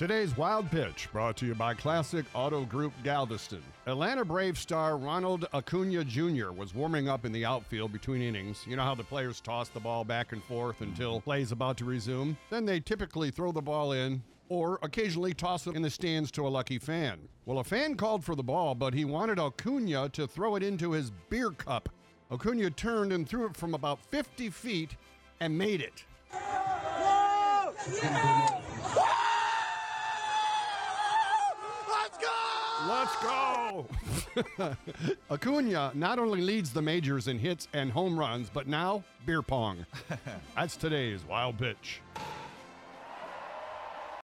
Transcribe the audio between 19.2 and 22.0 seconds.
Acuna to throw it into his beer cup.